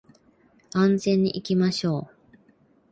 [0.73, 2.37] 安全に行きましょう